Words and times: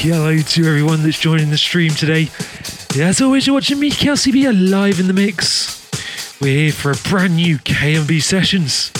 hello 0.00 0.38
to 0.38 0.64
everyone 0.64 1.02
that's 1.02 1.18
joining 1.18 1.50
the 1.50 1.58
stream 1.58 1.90
today. 1.90 2.28
As 3.00 3.20
always, 3.20 3.48
you're 3.48 3.54
watching 3.54 3.80
me, 3.80 3.90
Kelsey 3.90 4.30
B, 4.30 4.48
live 4.48 5.00
in 5.00 5.08
the 5.08 5.12
mix. 5.12 5.90
We're 6.40 6.56
here 6.56 6.72
for 6.72 6.92
a 6.92 6.96
brand 7.10 7.34
new 7.34 7.58
K&B 7.58 8.20
Sessions. 8.20 8.92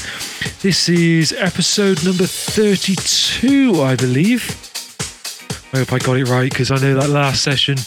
This 0.60 0.88
is 0.88 1.32
episode 1.32 2.04
number 2.04 2.26
32, 2.26 3.80
I 3.80 3.94
believe. 3.94 4.42
I 5.72 5.78
hope 5.78 5.92
I 5.92 5.98
got 5.98 6.16
it 6.16 6.24
right 6.24 6.50
because 6.50 6.72
I 6.72 6.78
know 6.78 6.94
that 6.94 7.10
last 7.10 7.44
session 7.44 7.78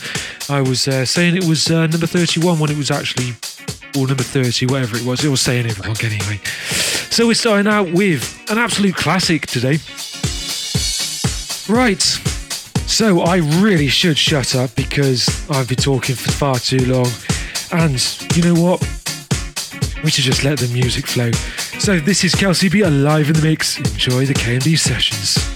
I 0.47 0.61
was 0.61 0.87
uh, 0.87 1.05
saying 1.05 1.35
it 1.35 1.43
was 1.43 1.69
uh, 1.69 1.87
number 1.87 2.07
31 2.07 2.59
when 2.59 2.71
it 2.71 2.77
was 2.77 2.91
actually, 2.91 3.33
or 3.97 4.07
number 4.07 4.23
30, 4.23 4.67
whatever 4.67 4.95
it 4.95 5.03
was. 5.03 5.25
It 5.25 5.29
was 5.29 5.41
saying 5.41 5.65
it 5.65 5.77
wrong 5.85 5.97
anyway. 6.01 6.39
So 7.09 7.27
we're 7.27 7.33
starting 7.33 7.67
out 7.67 7.91
with 7.91 8.49
an 8.49 8.57
absolute 8.57 8.95
classic 8.95 9.47
today. 9.47 9.79
Right. 11.67 12.30
So 12.91 13.21
I 13.21 13.37
really 13.37 13.87
should 13.87 14.17
shut 14.17 14.53
up 14.53 14.75
because 14.75 15.49
I've 15.49 15.69
been 15.69 15.77
talking 15.77 16.13
for 16.13 16.29
far 16.29 16.59
too 16.59 16.85
long. 16.93 17.07
And 17.71 17.95
you 18.35 18.43
know 18.43 18.61
what? 18.61 18.81
We 20.03 20.11
should 20.11 20.25
just 20.25 20.43
let 20.43 20.59
the 20.59 20.69
music 20.73 21.07
flow. 21.07 21.31
So 21.79 21.99
this 22.01 22.25
is 22.25 22.35
Kelsey 22.35 22.67
B 22.67 22.81
alive 22.81 23.27
in 23.27 23.33
the 23.33 23.41
mix. 23.41 23.77
Enjoy 23.77 24.25
the 24.25 24.33
K&B 24.33 24.75
sessions. 24.75 25.50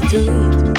LCB 0.00 0.69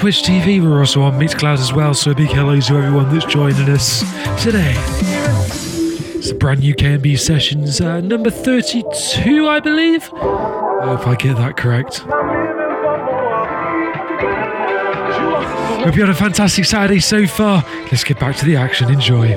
Twitch 0.00 0.22
TV. 0.22 0.62
We're 0.62 0.78
also 0.78 1.02
on 1.02 1.20
Mixcloud 1.20 1.58
as 1.58 1.74
well, 1.74 1.92
so 1.92 2.12
a 2.12 2.14
big 2.14 2.30
hello 2.30 2.58
to 2.58 2.74
everyone 2.78 3.12
that's 3.12 3.26
joining 3.26 3.68
us 3.68 4.00
today. 4.42 4.72
It's 6.16 6.30
the 6.30 6.36
brand 6.40 6.60
new 6.60 6.74
K&B 6.74 7.16
sessions, 7.16 7.82
uh, 7.82 8.00
number 8.00 8.30
32, 8.30 9.46
I 9.46 9.60
believe. 9.60 10.10
I 10.14 10.96
hope 10.96 11.06
I 11.06 11.16
get 11.16 11.36
that 11.36 11.58
correct. 11.58 11.98
Hope 15.84 15.94
you 15.94 16.00
had 16.00 16.08
a 16.08 16.14
fantastic 16.14 16.64
Saturday 16.64 17.00
so 17.00 17.26
far. 17.26 17.62
Let's 17.92 18.02
get 18.02 18.18
back 18.18 18.36
to 18.36 18.46
the 18.46 18.56
action. 18.56 18.90
Enjoy. 18.90 19.36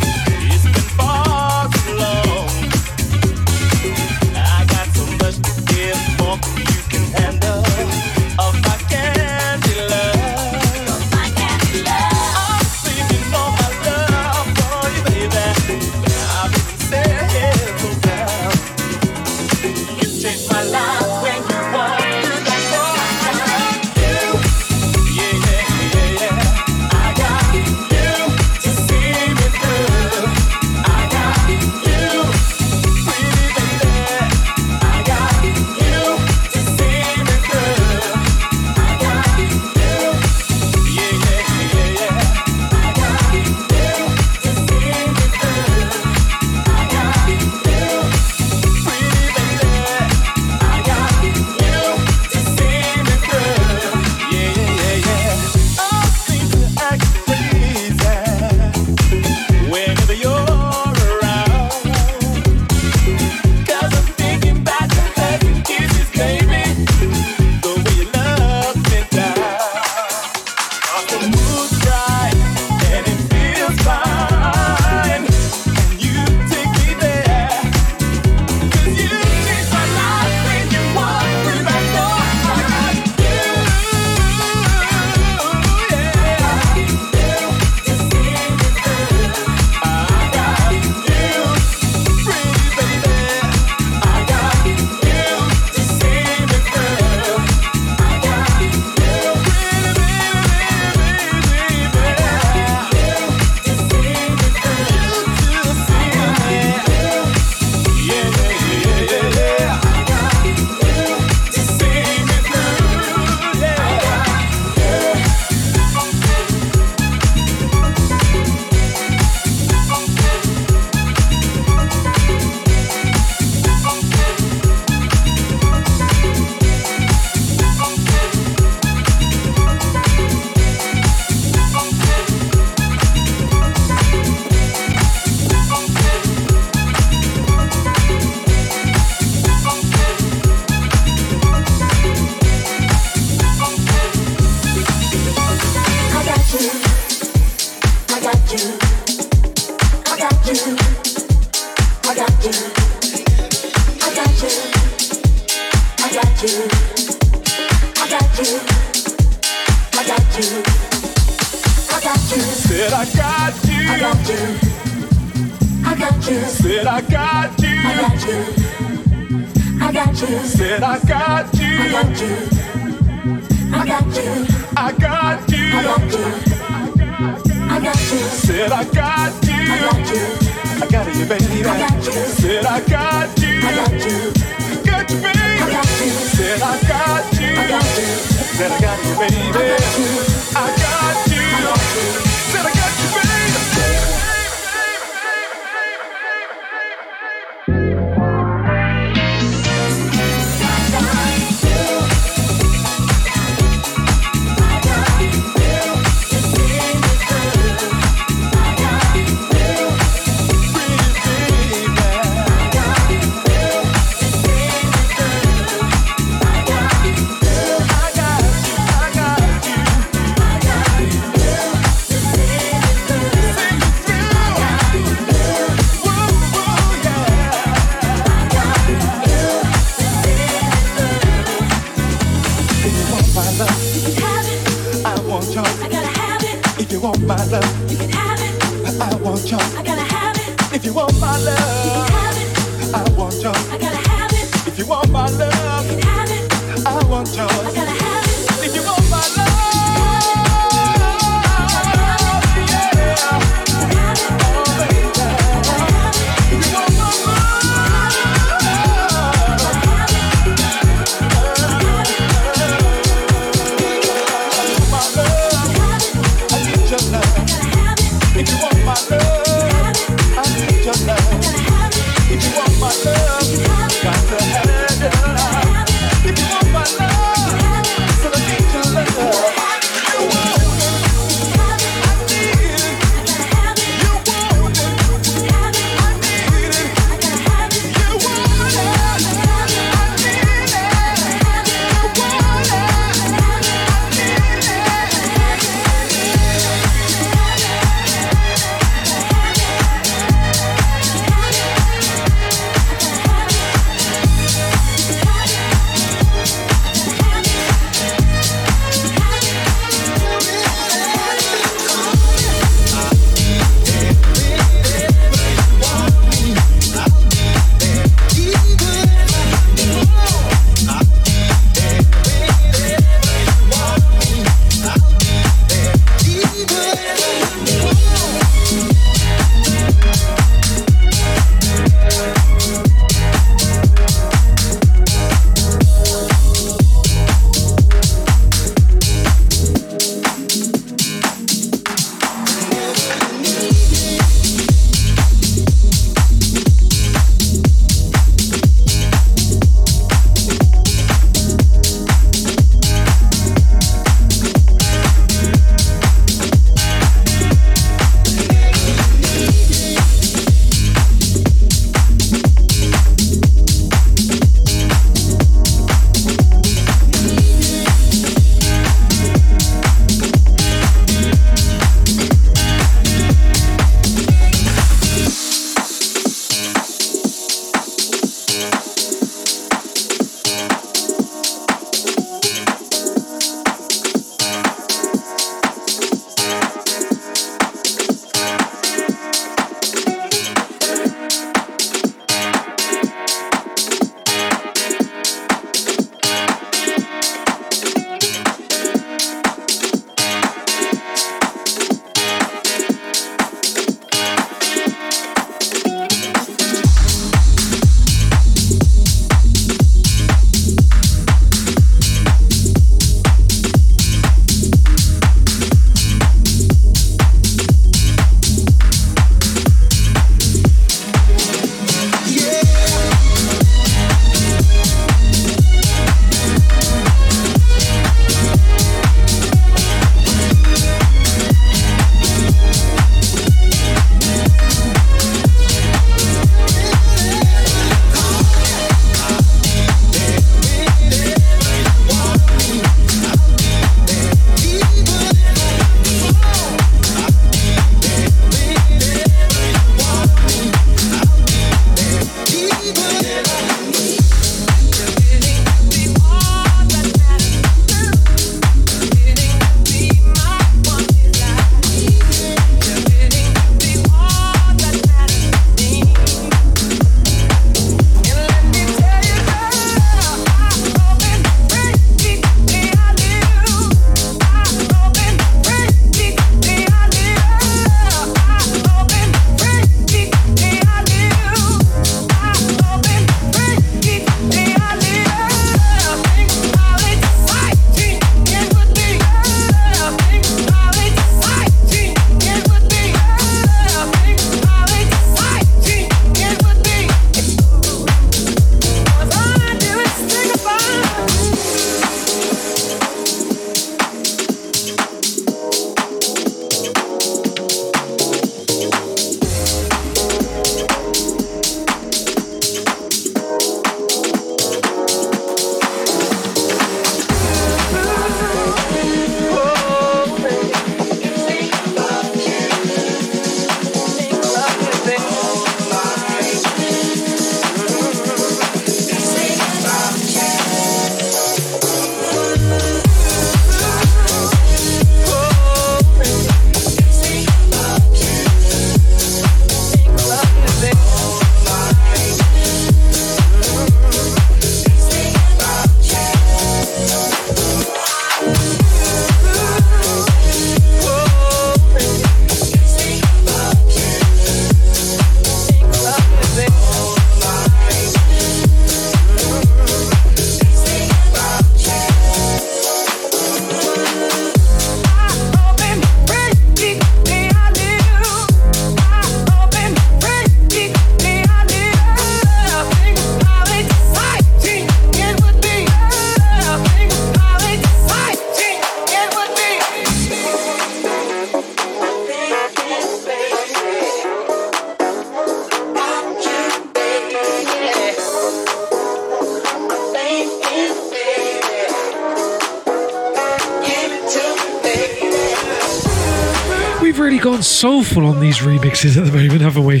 gone 597.52 597.62
soulful 597.62 598.26
on 598.26 598.40
these 598.40 598.58
remixes 598.58 599.16
at 599.16 599.24
the 599.24 599.32
moment, 599.32 599.62
haven't 599.62 599.84
we? 599.84 600.00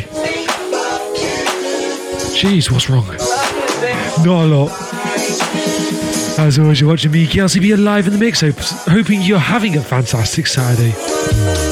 Jeez, 2.36 2.70
what's 2.70 2.90
wrong? 2.90 3.06
Not 4.22 4.44
a 4.44 4.46
lot. 4.46 4.70
As 6.38 6.58
always, 6.58 6.78
you're 6.82 6.90
watching 6.90 7.10
me, 7.10 7.26
Kelsey 7.26 7.60
B, 7.60 7.74
live 7.74 8.06
in 8.06 8.12
the 8.12 8.18
mix. 8.18 8.42
Hoping 8.86 9.22
you're 9.22 9.38
having 9.38 9.78
a 9.78 9.80
fantastic 9.80 10.46
Saturday. 10.46 11.67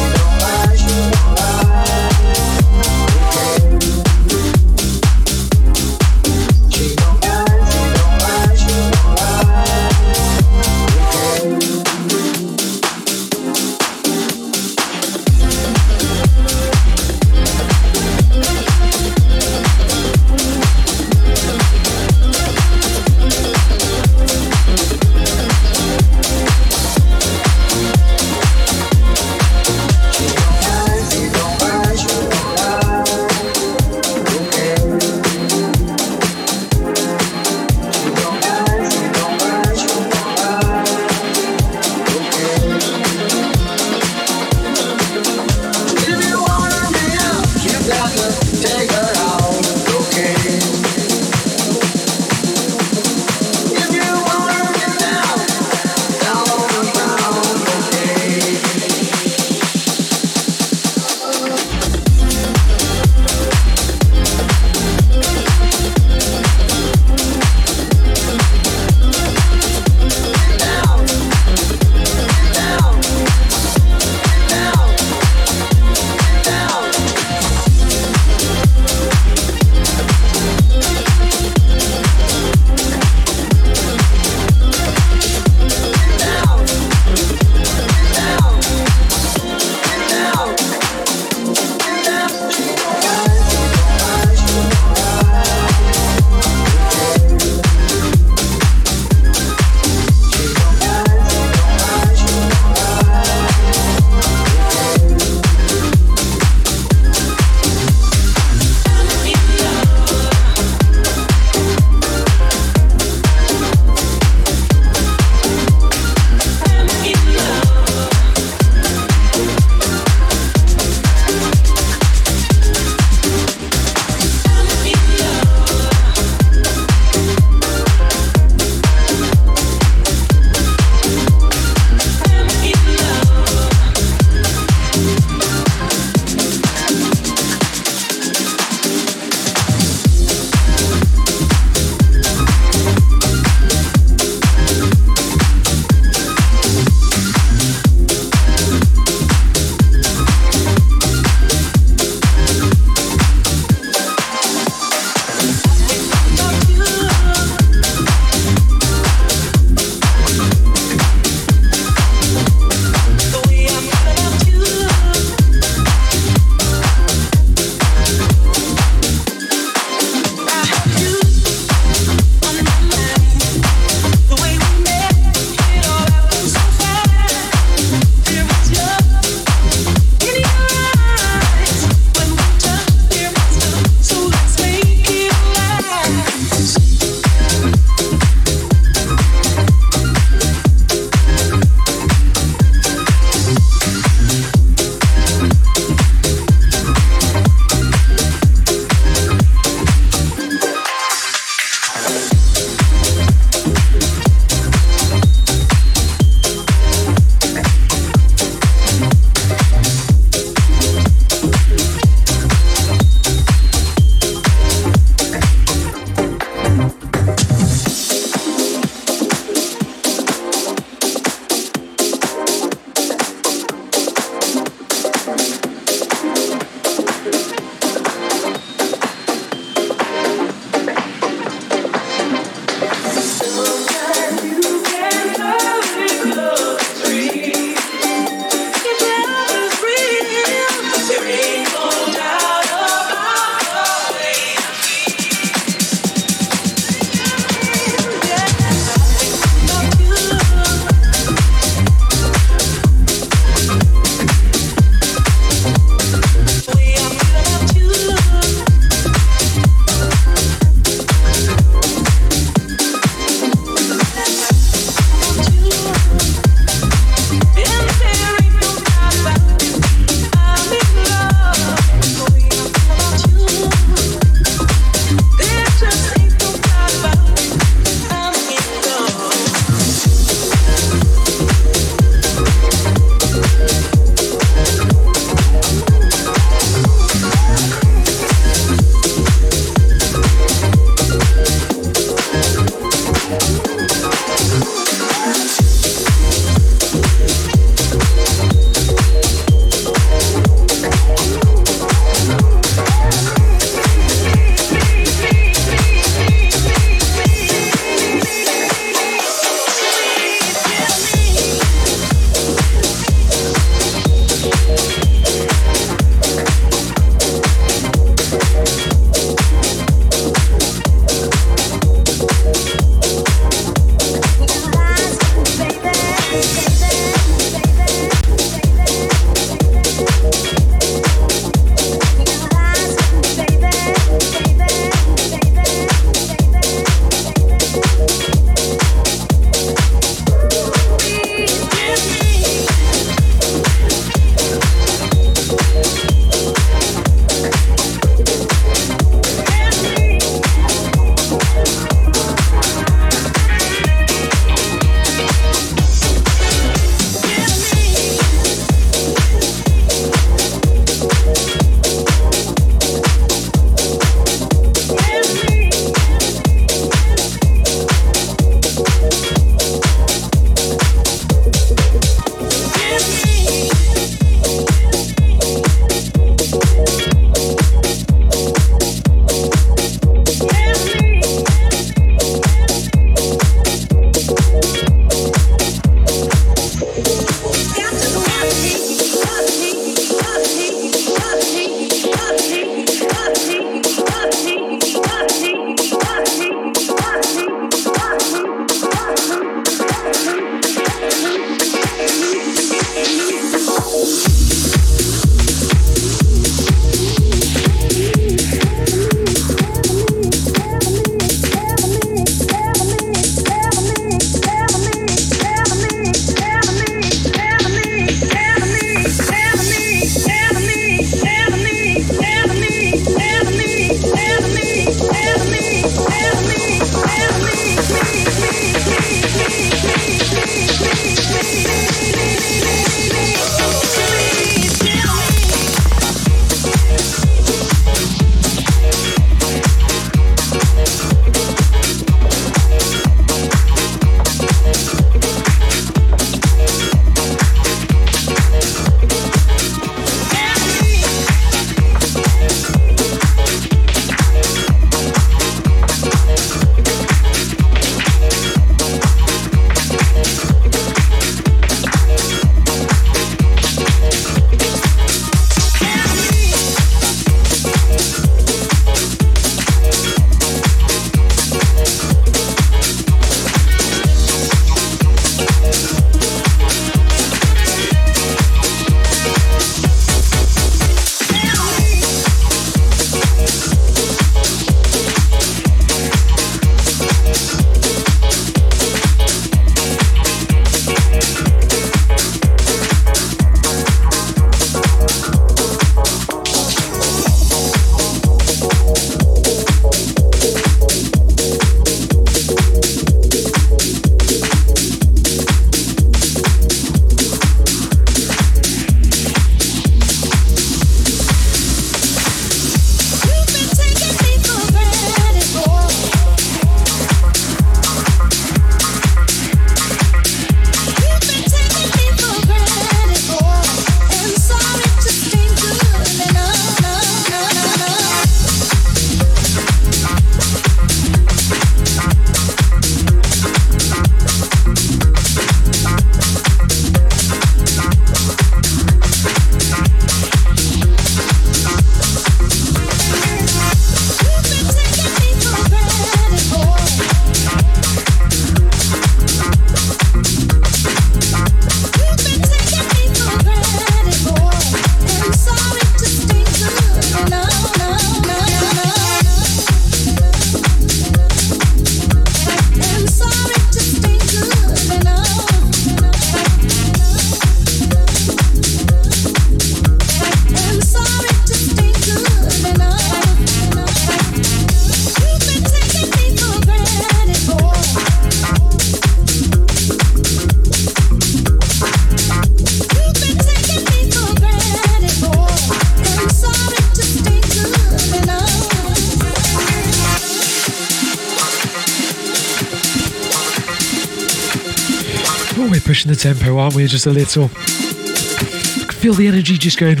Tempo, 596.30 596.58
aren't 596.58 596.76
we? 596.76 596.86
Just 596.86 597.06
a 597.06 597.10
little. 597.10 597.46
I 597.46 598.84
can 598.86 598.92
feel 598.92 599.14
the 599.14 599.26
energy 599.26 599.58
just 599.58 599.76
going. 599.80 599.96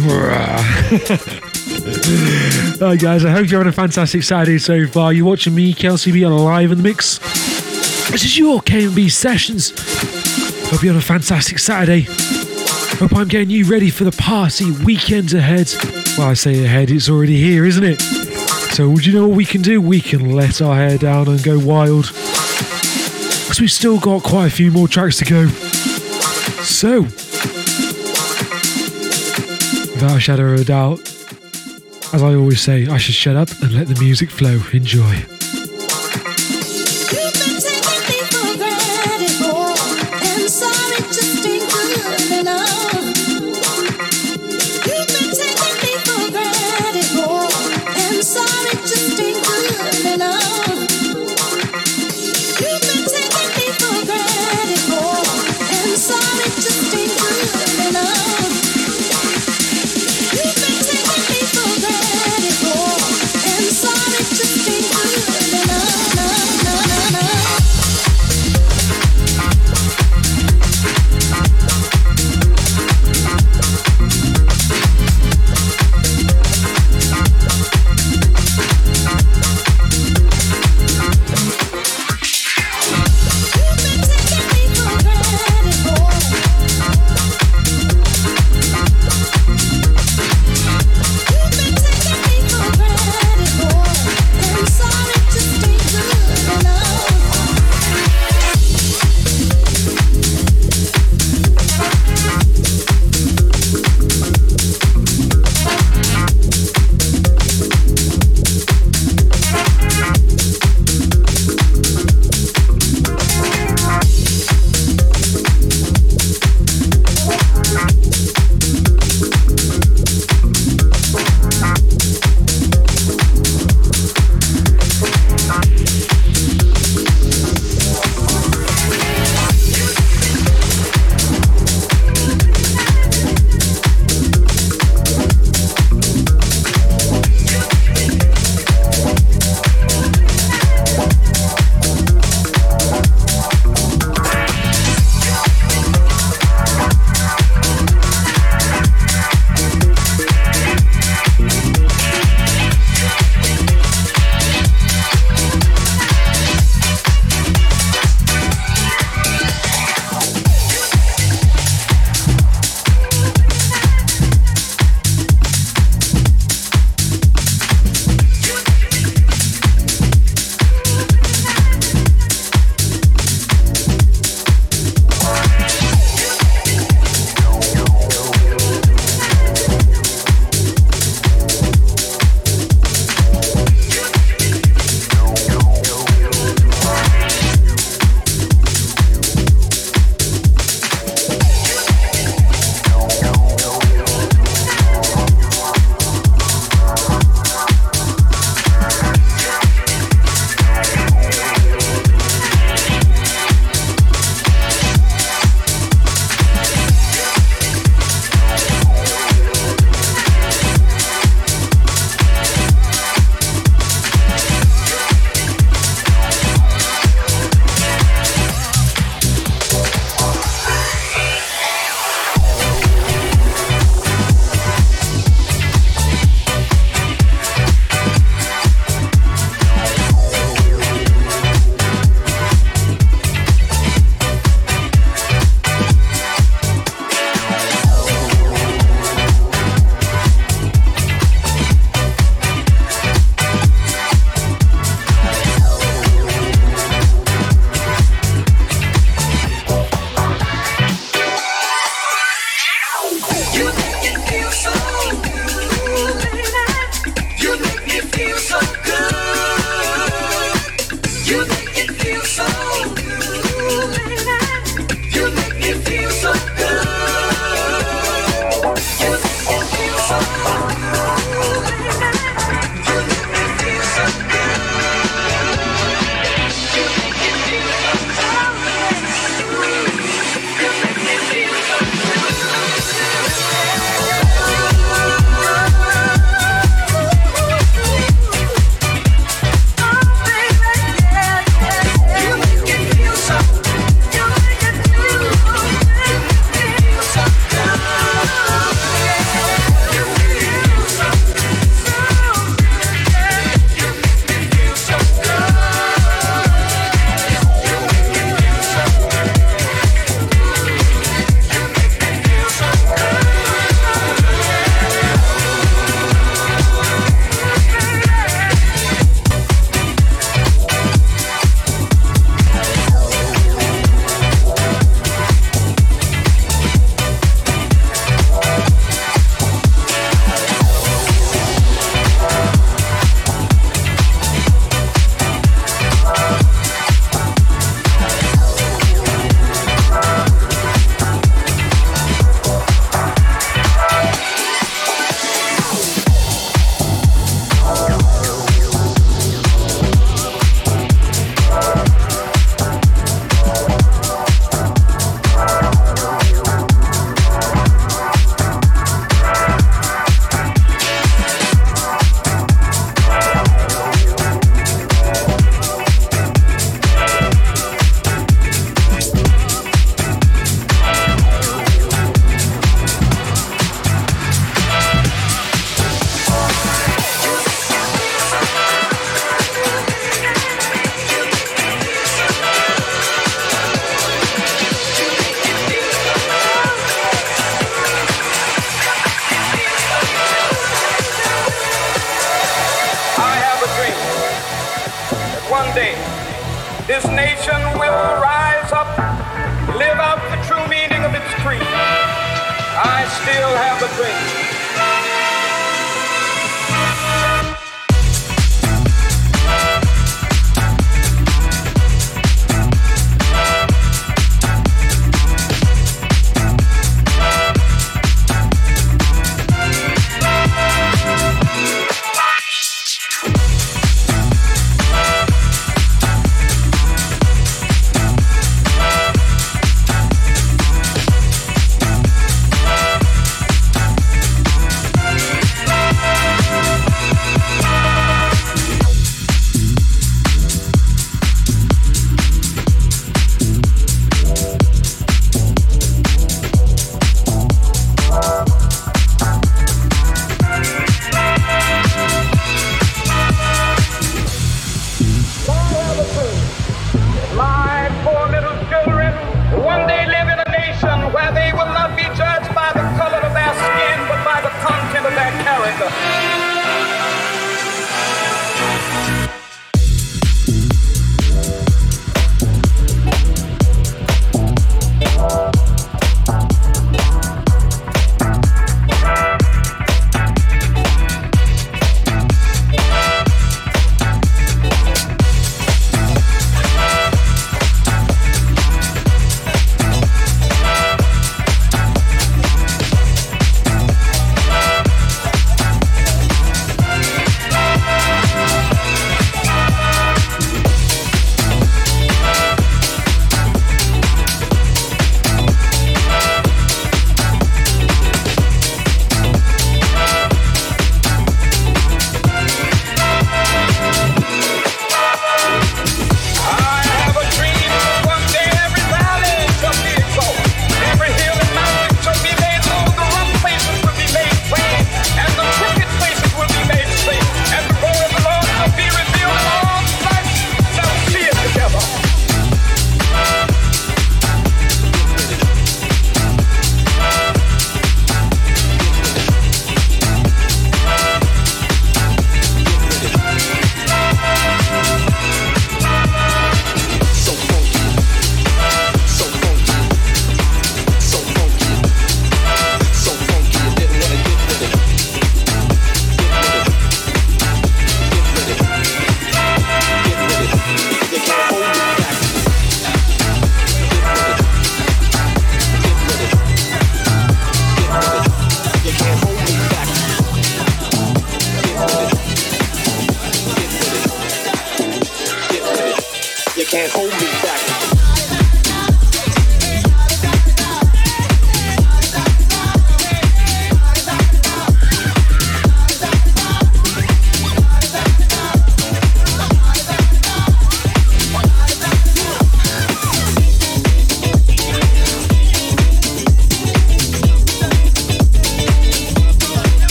Hi 2.78 2.94
guys, 2.94 3.24
I 3.24 3.32
hope 3.32 3.50
you're 3.50 3.58
having 3.58 3.70
a 3.70 3.72
fantastic 3.72 4.22
Saturday 4.22 4.58
so 4.58 4.86
far. 4.86 5.12
You're 5.12 5.26
watching 5.26 5.56
me, 5.56 5.74
Kelsey 5.74 6.12
B, 6.12 6.24
live 6.24 6.70
in 6.70 6.78
the 6.78 6.84
mix. 6.84 7.18
This 8.12 8.24
is 8.24 8.38
your 8.38 8.60
K&B 8.60 9.08
sessions. 9.08 9.72
Hope 10.70 10.84
you're 10.84 10.92
on 10.92 10.98
a 10.98 11.02
fantastic 11.02 11.58
Saturday. 11.58 12.06
Hope 13.00 13.12
I'm 13.16 13.26
getting 13.26 13.50
you 13.50 13.64
ready 13.64 13.90
for 13.90 14.04
the 14.04 14.12
party 14.12 14.70
weekend 14.84 15.34
ahead. 15.34 15.68
Well, 16.16 16.28
I 16.28 16.34
say 16.34 16.64
ahead, 16.64 16.92
it's 16.92 17.10
already 17.10 17.40
here, 17.40 17.64
isn't 17.64 17.82
it? 17.82 18.00
So, 18.00 18.88
would 18.88 19.04
you 19.04 19.14
know 19.14 19.26
what 19.26 19.36
we 19.36 19.44
can 19.44 19.62
do? 19.62 19.80
We 19.80 20.00
can 20.00 20.30
let 20.30 20.62
our 20.62 20.76
hair 20.76 20.96
down 20.96 21.26
and 21.26 21.42
go 21.42 21.58
wild. 21.58 22.12
Because 22.12 23.58
we've 23.60 23.72
still 23.72 23.98
got 23.98 24.22
quite 24.22 24.46
a 24.46 24.50
few 24.50 24.70
more 24.70 24.86
tracks 24.86 25.16
to 25.16 25.24
go. 25.24 25.69
So, 26.80 27.02
without 29.92 30.16
a 30.16 30.18
shadow 30.18 30.54
of 30.54 30.60
a 30.60 30.64
doubt, 30.64 31.00
as 32.14 32.22
I 32.22 32.34
always 32.34 32.62
say, 32.62 32.86
I 32.86 32.96
should 32.96 33.14
shut 33.14 33.36
up 33.36 33.50
and 33.60 33.74
let 33.74 33.88
the 33.88 34.00
music 34.00 34.30
flow. 34.30 34.58
Enjoy. 34.72 35.39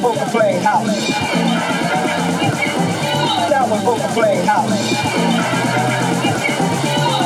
Boca 0.00 0.24
Play 0.30 0.58
House. 0.60 1.10
Down 3.50 3.70
with 3.70 3.84
Boca 3.84 4.08
Play 4.14 4.36
House. 4.46 4.70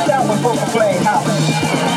That 0.05 0.25
was 0.27 0.41
Boca 0.41 0.65
playing 0.71 1.01
House. 1.01 1.94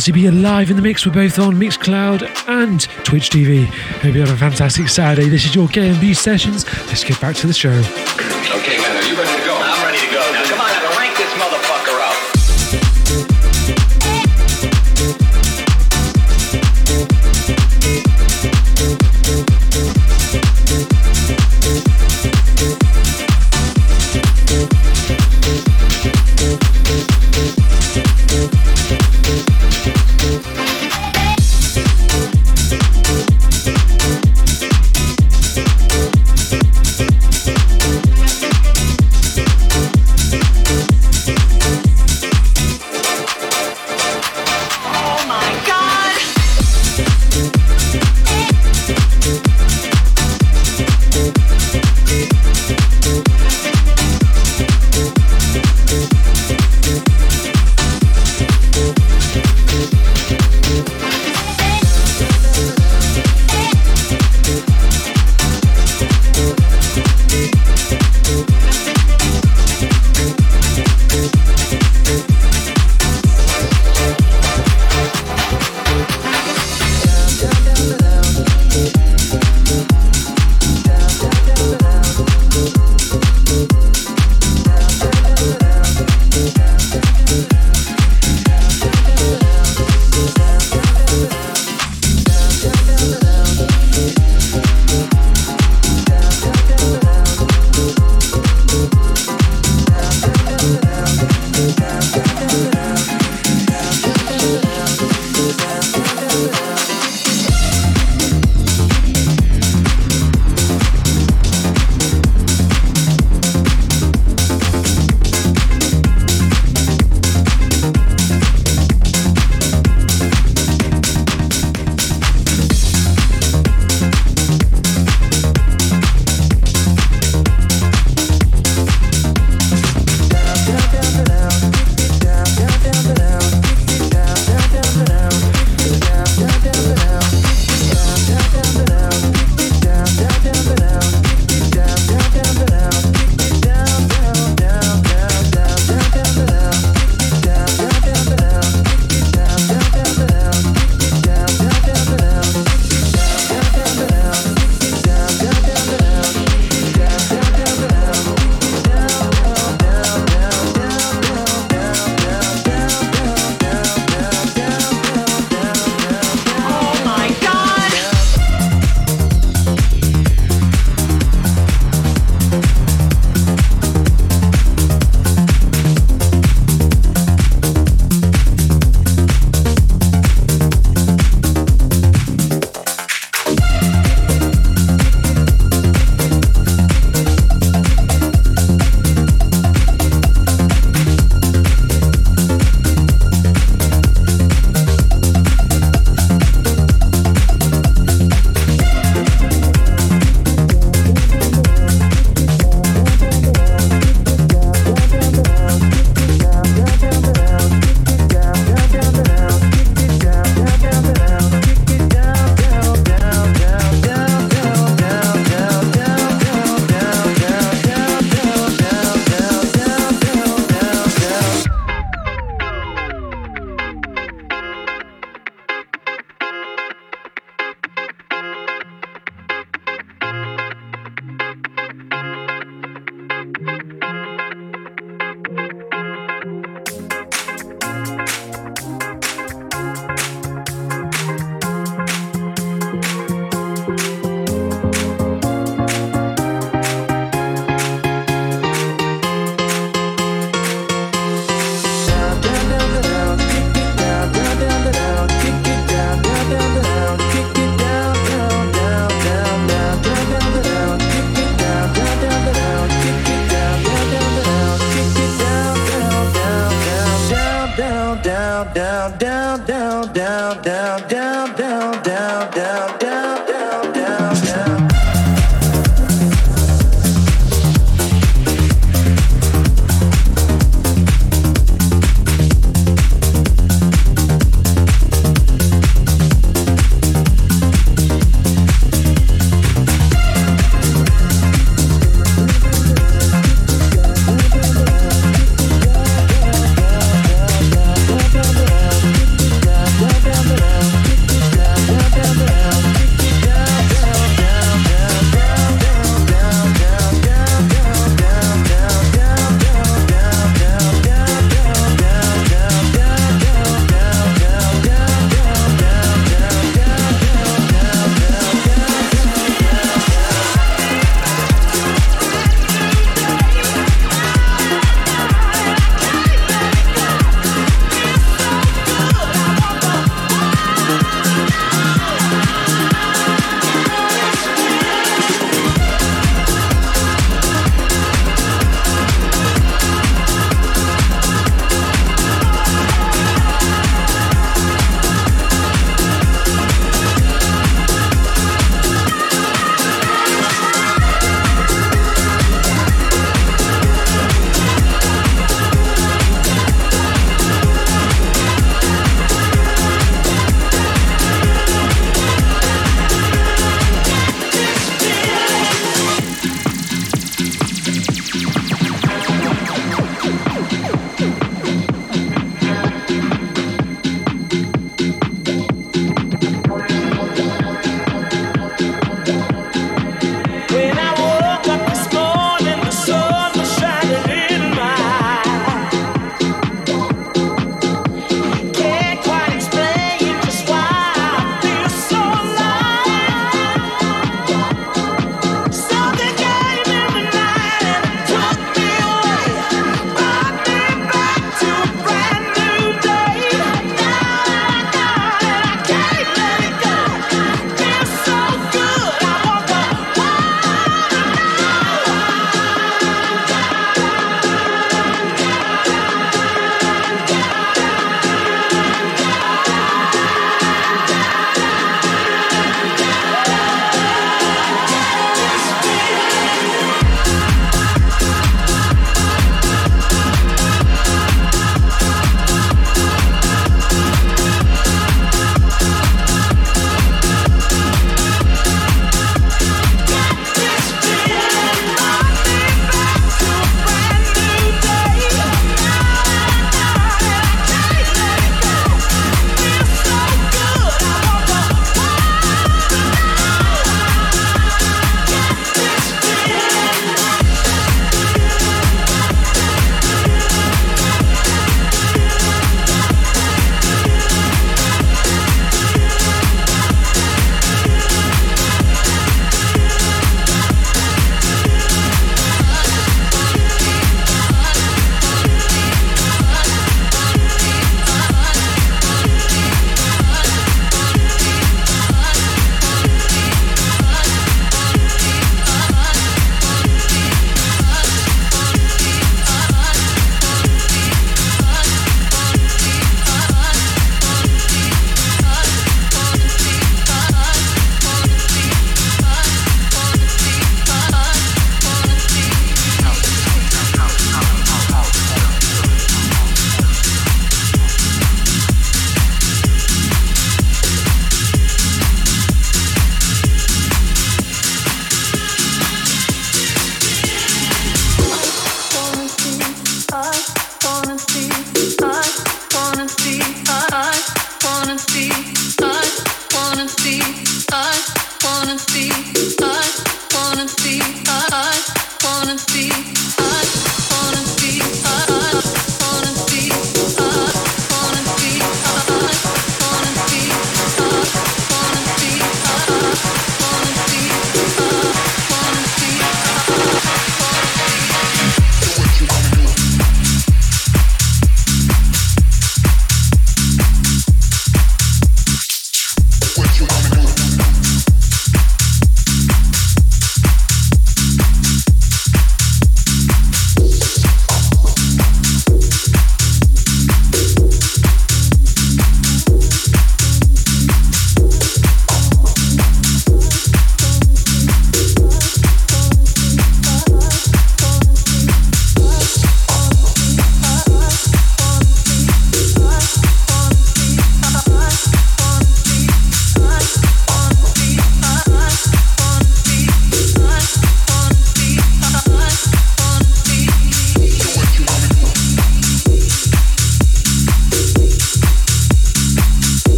Kelsey 0.00 0.12
B 0.12 0.30
live 0.30 0.70
in 0.70 0.76
the 0.76 0.82
mix. 0.82 1.04
We're 1.04 1.12
both 1.12 1.38
on 1.38 1.56
Mixcloud 1.56 2.22
and 2.48 2.80
Twitch 3.04 3.28
TV. 3.28 3.66
Hope 3.66 4.14
you 4.14 4.20
have 4.20 4.30
a 4.30 4.36
fantastic 4.38 4.88
Saturday. 4.88 5.28
This 5.28 5.44
is 5.44 5.54
your 5.54 5.68
K&B 5.68 6.14
Sessions. 6.14 6.64
Let's 6.86 7.04
get 7.04 7.20
back 7.20 7.36
to 7.36 7.46
the 7.46 7.52
show. 7.52 8.29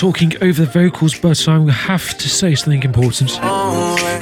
Talking 0.00 0.32
over 0.40 0.64
the 0.64 0.70
vocals, 0.70 1.14
but 1.18 1.46
I 1.46 1.60
have 1.70 2.16
to 2.16 2.28
say 2.30 2.54
something 2.54 2.84
important. 2.84 3.38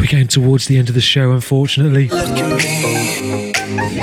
We're 0.01 0.25
towards 0.25 0.67
the 0.67 0.77
end 0.77 0.89
of 0.89 0.97
the 0.97 1.01
show, 1.01 1.31
unfortunately. 1.31 2.09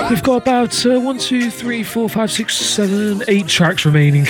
We've 0.10 0.24
got 0.24 0.38
about 0.38 0.86
uh, 0.86 1.02
one, 1.02 1.18
two, 1.18 1.52
three, 1.52 1.84
four, 1.84 2.08
five, 2.08 2.32
six, 2.32 2.56
seven, 2.56 3.24
eight 3.28 3.50
tracks 3.50 3.86
remaining, 3.86 4.24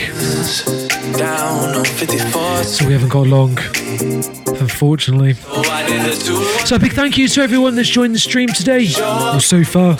Down 1.19 1.75
on 1.75 1.85
54. 1.85 2.63
so 2.63 2.87
we 2.87 2.93
haven't 2.93 3.09
got 3.09 3.27
long, 3.27 3.59
unfortunately. 4.59 5.33
So 5.35 5.61
a 5.61 6.15
two 6.15 6.43
So 6.65 6.77
a 6.77 6.79
big 6.79 6.93
thank 6.93 7.15
you 7.15 7.27
to 7.27 7.41
everyone 7.43 7.75
that's 7.75 7.89
joined 7.89 8.15
the 8.15 8.19
stream 8.19 8.49
today, 8.49 8.87
or 9.35 9.39
so 9.39 9.63
far. 9.63 9.95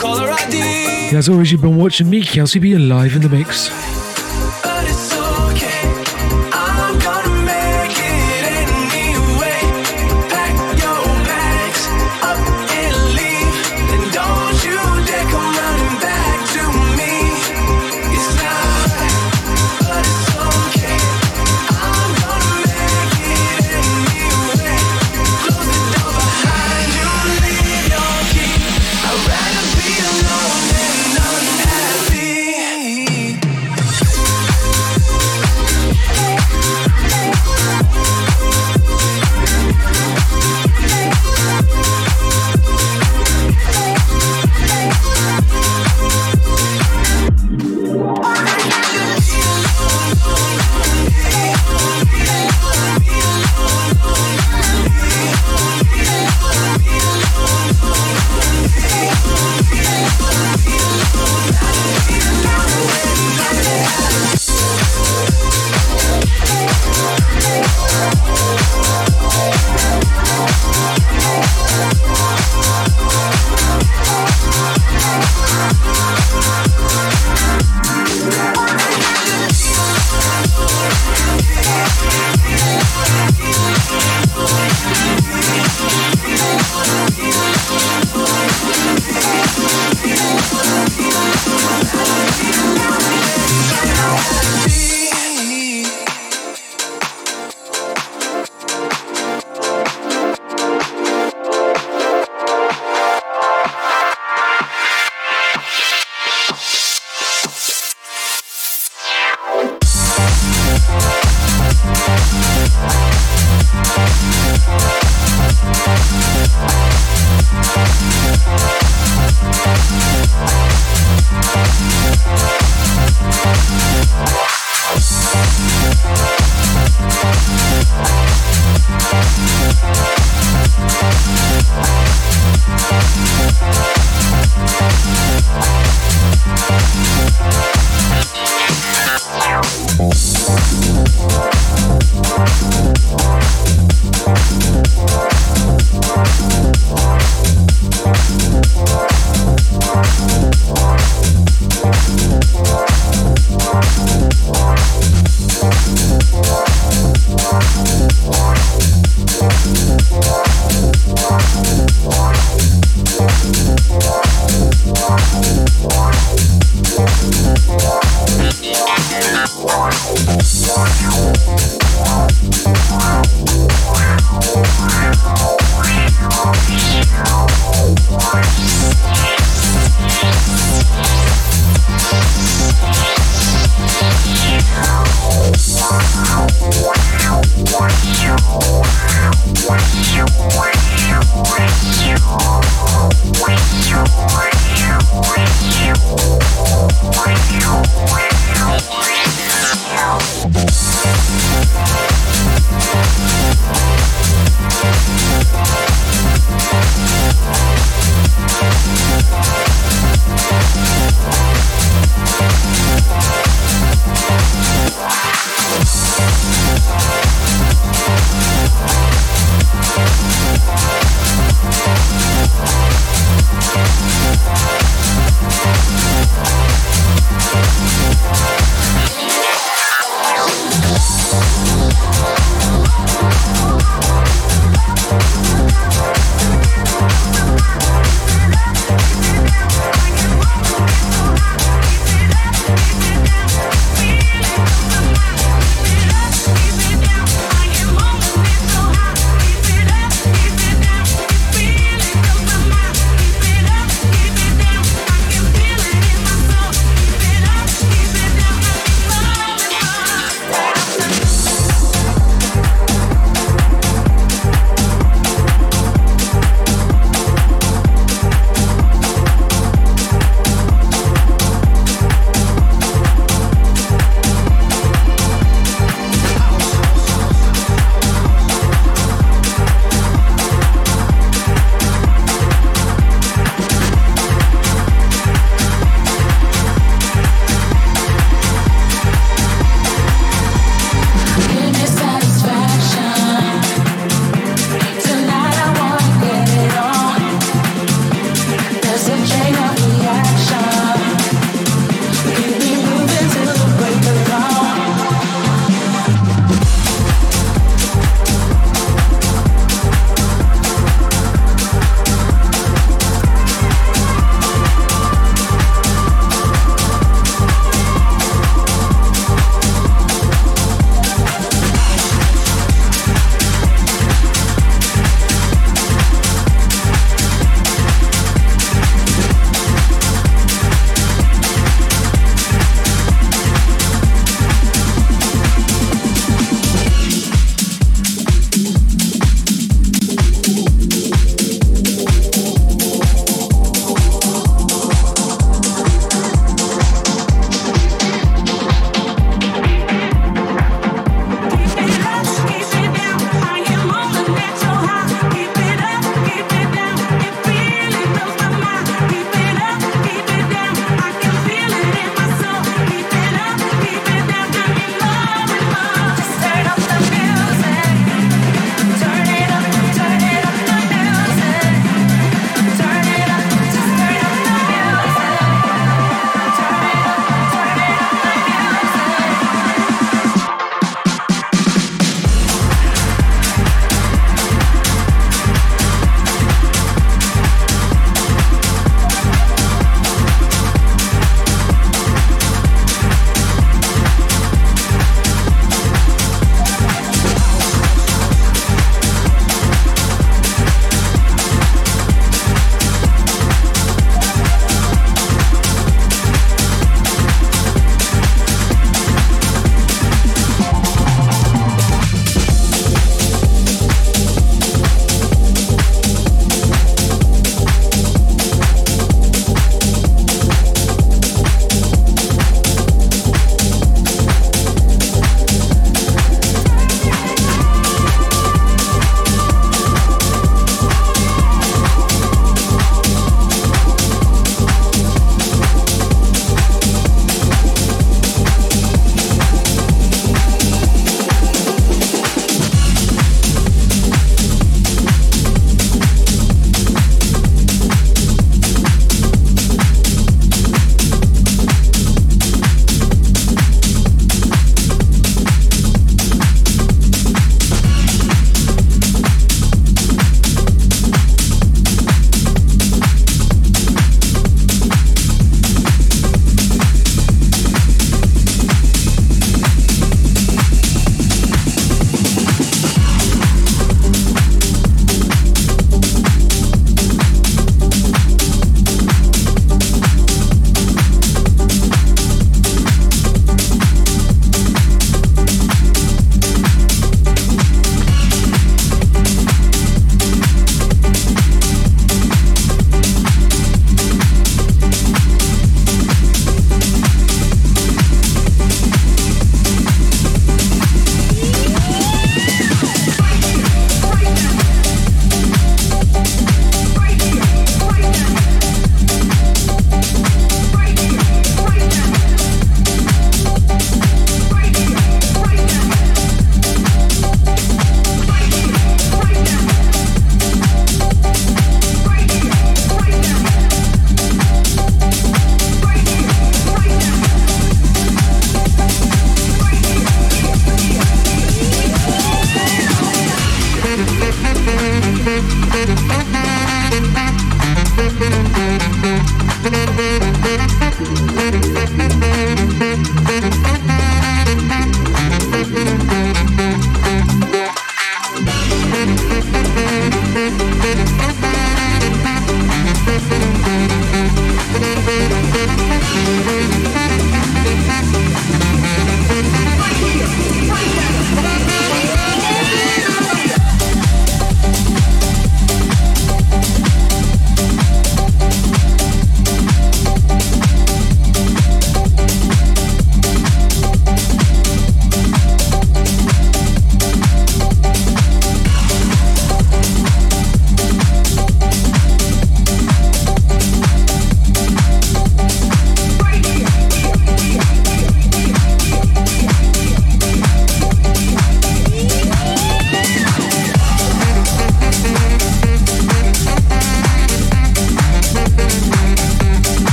As 1.13 1.30
always, 1.30 1.51
you've 1.51 1.61
been 1.61 1.77
watching 1.77 2.09
me, 2.09 2.23
Kelsey 2.23 2.57
B 2.57 2.73
alive 2.73 3.15
in 3.15 3.22
the 3.22 3.30
mix. 3.30 3.94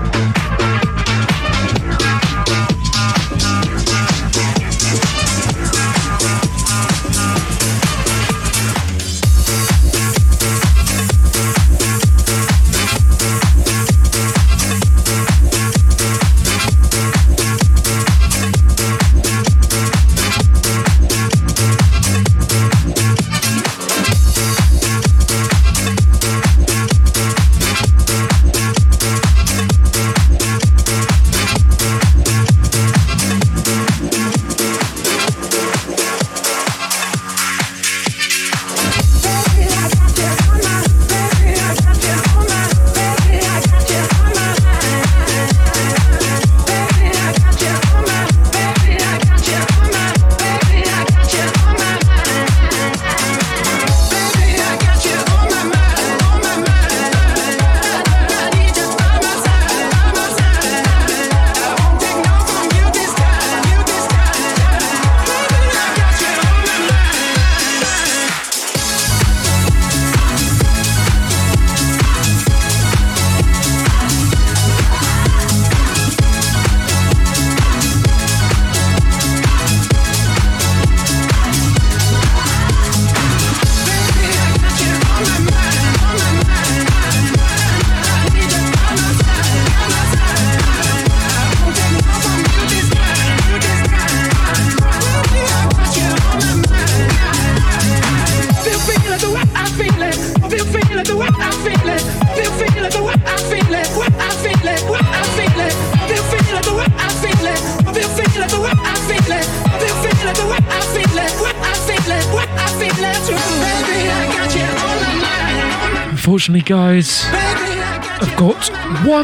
Bye. 0.00 0.29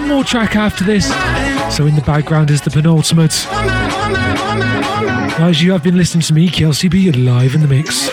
one 0.00 0.08
more 0.08 0.25
track 0.25 0.57
after 0.57 0.84
this. 0.84 1.07
So 1.75 1.86
in 1.86 1.94
the 1.94 2.02
background 2.02 2.50
is 2.50 2.60
the 2.60 2.70
penultimate. 2.70 3.47
As 5.41 5.62
you 5.62 5.73
have 5.73 5.83
been 5.83 5.97
listening 5.97 6.20
to 6.23 6.34
me, 6.34 6.50
Kelsey 6.50 6.89
B, 6.89 7.10
live 7.12 7.55
in 7.55 7.62
the 7.62 7.68
mix. 7.68 8.10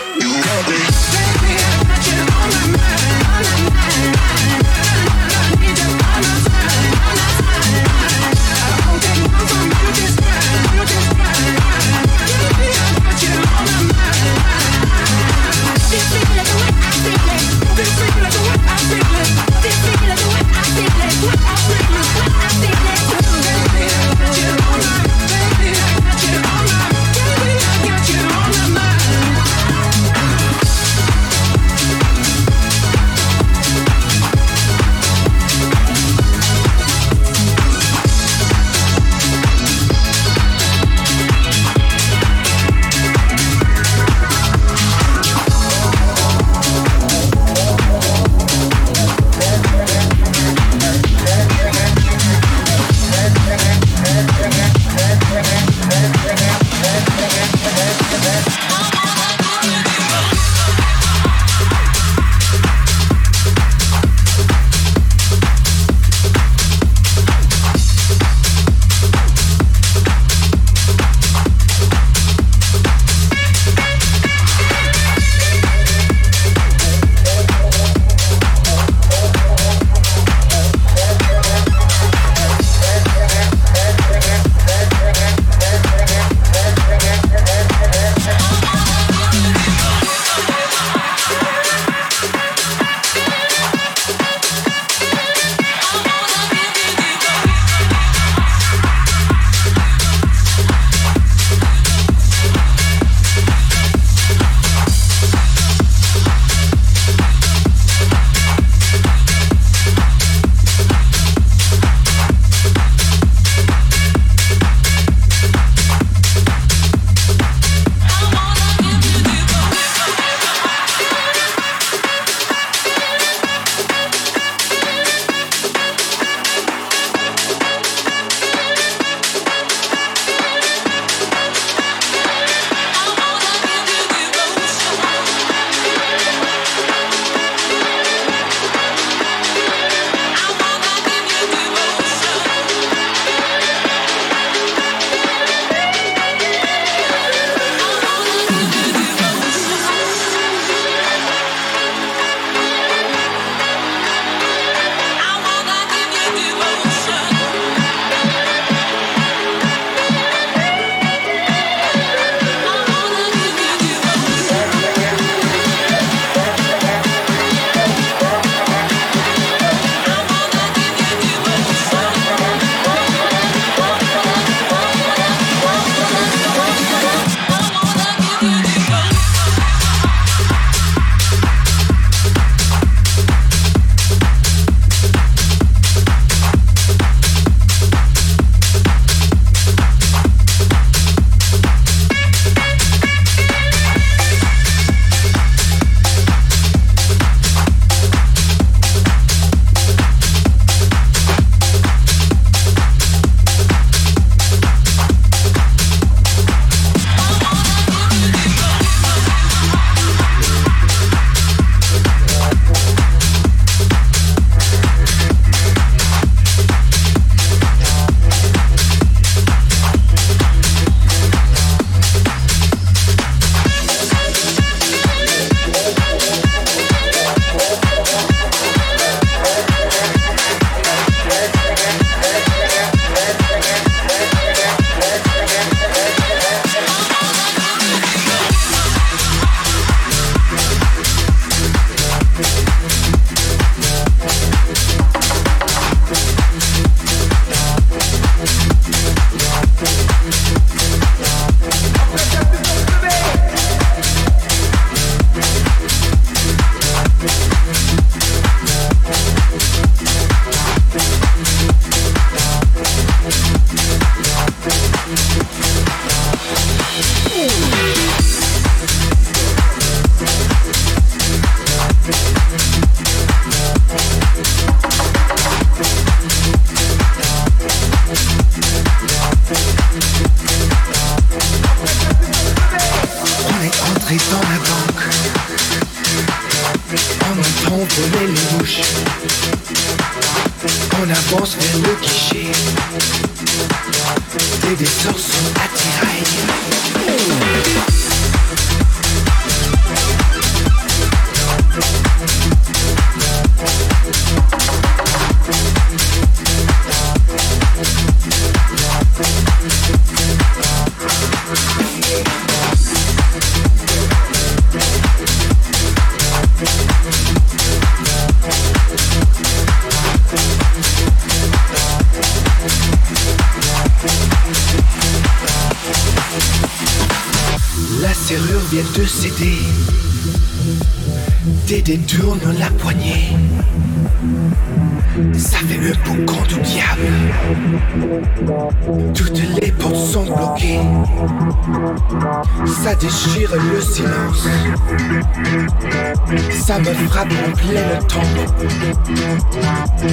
a 347.24 347.46
le 347.72 348.06
temps. 348.06 348.22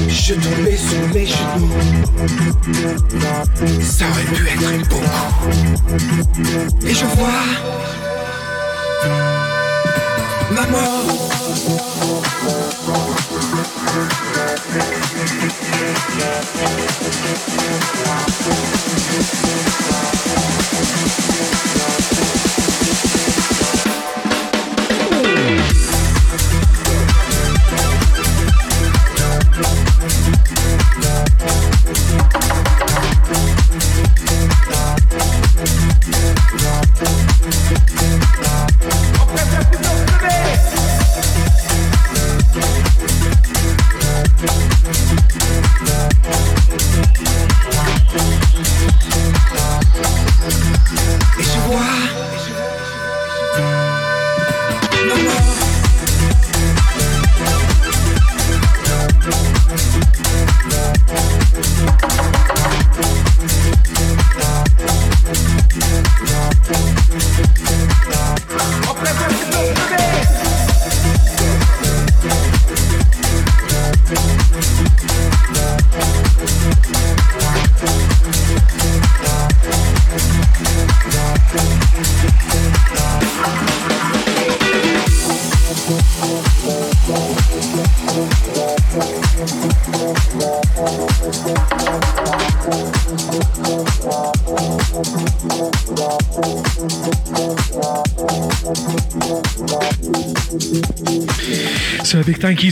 Je 0.07 0.33
tombais 0.35 0.77
sur 0.77 1.00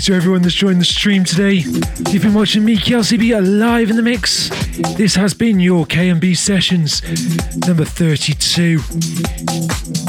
you 0.07 0.13
to 0.13 0.17
everyone 0.17 0.41
that's 0.41 0.53
joined 0.53 0.79
the 0.79 0.85
stream 0.85 1.23
today. 1.23 1.63
You've 2.09 2.21
been 2.21 2.33
watching 2.33 2.63
me, 2.63 2.77
Kelsey 2.77 3.17
B, 3.17 3.35
live 3.35 3.89
in 3.89 3.95
the 3.95 4.01
mix. 4.01 4.49
This 4.95 5.15
has 5.15 5.33
been 5.33 5.59
your 5.59 5.85
K&B 5.85 6.35
Sessions 6.35 7.01
number 7.67 7.83
32. 7.83 8.79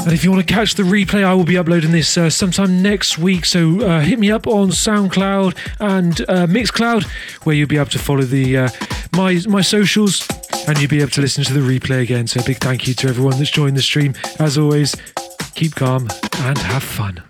And 0.03 0.13
if 0.13 0.23
you 0.23 0.31
want 0.31 0.47
to 0.47 0.53
catch 0.53 0.75
the 0.75 0.83
replay, 0.83 1.23
I 1.23 1.33
will 1.33 1.43
be 1.43 1.57
uploading 1.57 1.91
this 1.91 2.17
uh, 2.17 2.29
sometime 2.29 2.81
next 2.81 3.17
week. 3.17 3.43
So 3.43 3.81
uh, 3.81 3.99
hit 3.99 4.19
me 4.19 4.31
up 4.31 4.47
on 4.47 4.69
SoundCloud 4.69 5.57
and 5.79 6.21
uh, 6.21 6.47
Mixcloud, 6.47 7.03
where 7.43 7.55
you'll 7.55 7.67
be 7.67 7.77
able 7.77 7.89
to 7.89 7.99
follow 7.99 8.23
the 8.23 8.57
uh, 8.57 8.69
my 9.15 9.41
my 9.47 9.61
socials 9.61 10.27
and 10.67 10.79
you'll 10.79 10.89
be 10.89 11.01
able 11.01 11.11
to 11.11 11.21
listen 11.21 11.43
to 11.43 11.53
the 11.53 11.59
replay 11.59 12.01
again. 12.01 12.27
So 12.27 12.39
a 12.39 12.43
big 12.43 12.57
thank 12.57 12.87
you 12.87 12.93
to 12.93 13.07
everyone 13.07 13.37
that's 13.37 13.51
joined 13.51 13.75
the 13.75 13.81
stream. 13.81 14.13
As 14.39 14.57
always, 14.57 14.95
keep 15.55 15.75
calm 15.75 16.07
and 16.39 16.57
have 16.57 16.83
fun. 16.83 17.23